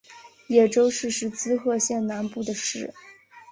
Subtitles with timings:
[0.47, 2.91] 野洲市是滋贺县南部的市。